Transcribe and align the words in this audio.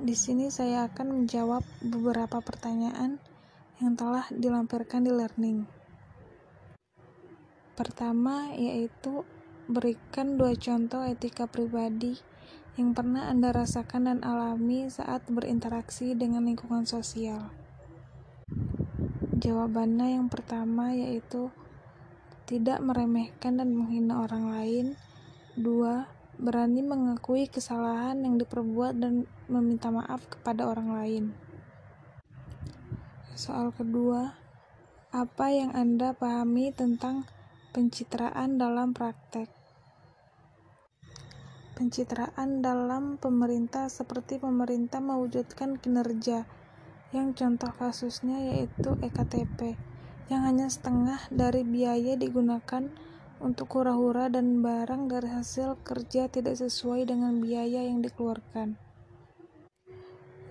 Di 0.00 0.16
sini 0.16 0.48
saya 0.48 0.88
akan 0.88 1.12
menjawab 1.12 1.60
beberapa 1.84 2.40
pertanyaan 2.40 3.20
yang 3.84 4.00
telah 4.00 4.24
dilampirkan 4.32 5.04
di 5.04 5.12
learning. 5.12 5.68
Pertama 7.76 8.48
yaitu 8.56 9.28
berikan 9.68 10.40
dua 10.40 10.56
contoh 10.56 11.04
etika 11.04 11.44
pribadi 11.44 12.16
yang 12.80 12.96
pernah 12.96 13.28
Anda 13.28 13.52
rasakan 13.52 14.08
dan 14.08 14.18
alami 14.24 14.88
saat 14.88 15.28
berinteraksi 15.28 16.16
dengan 16.16 16.48
lingkungan 16.48 16.88
sosial. 16.88 17.52
Jawabannya 19.36 20.16
yang 20.16 20.32
pertama 20.32 20.96
yaitu 20.96 21.52
tidak 22.48 22.80
meremehkan 22.80 23.60
dan 23.60 23.76
menghina 23.76 24.24
orang 24.24 24.48
lain. 24.48 24.86
Dua, 25.60 26.08
berani 26.40 26.80
mengakui 26.80 27.46
kesalahan 27.52 28.24
yang 28.24 28.40
diperbuat 28.40 28.96
dan 28.96 29.28
meminta 29.46 29.92
maaf 29.92 30.24
kepada 30.24 30.64
orang 30.64 30.88
lain. 30.96 31.24
Soal 33.36 33.76
kedua, 33.76 34.40
apa 35.12 35.46
yang 35.52 35.76
Anda 35.76 36.16
pahami 36.16 36.72
tentang 36.72 37.28
pencitraan 37.76 38.56
dalam 38.56 38.96
praktek? 38.96 39.52
Pencitraan 41.76 42.60
dalam 42.60 43.16
pemerintah 43.16 43.88
seperti 43.88 44.36
pemerintah 44.36 45.00
mewujudkan 45.00 45.80
kinerja, 45.80 46.44
yang 47.12 47.32
contoh 47.32 47.72
kasusnya 47.76 48.36
yaitu 48.52 48.96
EKTP, 49.00 49.76
yang 50.28 50.44
hanya 50.44 50.68
setengah 50.68 51.20
dari 51.32 51.64
biaya 51.64 52.20
digunakan 52.20 52.92
untuk 53.40 53.72
hura-hura 53.72 54.28
dan 54.28 54.60
barang 54.60 55.08
dari 55.08 55.32
hasil 55.32 55.80
kerja 55.80 56.28
tidak 56.28 56.60
sesuai 56.60 57.08
dengan 57.08 57.40
biaya 57.40 57.88
yang 57.88 58.04
dikeluarkan. 58.04 58.76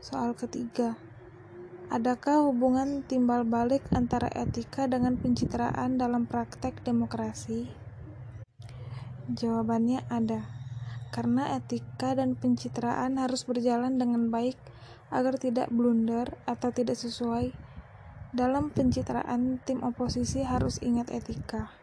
Soal 0.01 0.33
ketiga, 0.33 0.97
adakah 1.93 2.49
hubungan 2.49 3.05
timbal 3.05 3.45
balik 3.45 3.85
antara 3.93 4.25
etika 4.33 4.89
dengan 4.89 5.21
pencitraan 5.21 6.01
dalam 6.01 6.25
praktek 6.25 6.81
demokrasi? 6.81 7.69
Jawabannya 9.29 10.09
ada, 10.09 10.49
karena 11.13 11.53
etika 11.61 12.17
dan 12.17 12.33
pencitraan 12.33 13.21
harus 13.21 13.45
berjalan 13.45 14.01
dengan 14.01 14.33
baik 14.33 14.57
agar 15.13 15.37
tidak 15.37 15.69
blunder 15.69 16.33
atau 16.49 16.73
tidak 16.73 16.97
sesuai. 16.97 17.53
Dalam 18.33 18.73
pencitraan, 18.73 19.61
tim 19.61 19.85
oposisi 19.85 20.41
harus 20.41 20.81
ingat 20.81 21.13
etika. 21.13 21.73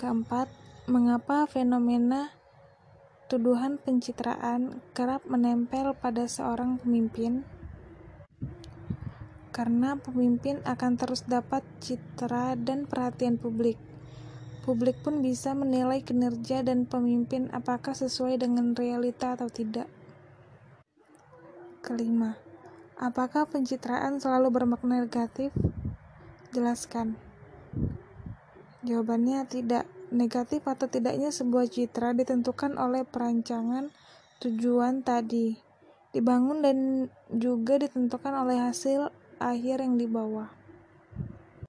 Keempat, 0.00 0.48
mengapa 0.88 1.44
fenomena 1.44 2.32
tuduhan 3.28 3.76
pencitraan 3.76 4.80
kerap 4.96 5.28
menempel 5.28 5.92
pada 5.92 6.24
seorang 6.24 6.80
pemimpin? 6.80 7.44
Karena 9.52 10.00
pemimpin 10.00 10.64
akan 10.64 10.96
terus 10.96 11.28
dapat 11.28 11.60
citra 11.84 12.56
dan 12.56 12.88
perhatian 12.88 13.36
publik. 13.36 13.76
Publik 14.64 14.96
pun 15.04 15.20
bisa 15.20 15.52
menilai 15.52 16.00
kinerja 16.00 16.64
dan 16.64 16.88
pemimpin 16.88 17.52
apakah 17.52 17.92
sesuai 17.92 18.40
dengan 18.40 18.72
realita 18.72 19.36
atau 19.36 19.52
tidak. 19.52 19.84
Kelima, 21.84 22.40
apakah 22.96 23.44
pencitraan 23.44 24.16
selalu 24.16 24.48
bermakna 24.48 25.04
negatif? 25.04 25.52
Jelaskan. 26.56 27.20
Jawabannya 28.84 29.44
tidak. 29.48 29.84
Negatif 30.10 30.66
atau 30.66 30.90
tidaknya 30.90 31.30
sebuah 31.30 31.70
citra 31.70 32.10
ditentukan 32.18 32.74
oleh 32.74 33.06
perancangan 33.06 33.94
tujuan 34.42 35.06
tadi, 35.06 35.54
dibangun 36.10 36.66
dan 36.66 37.06
juga 37.30 37.78
ditentukan 37.78 38.34
oleh 38.42 38.58
hasil 38.58 39.14
akhir 39.38 39.86
yang 39.86 39.94
dibawa. 39.94 40.50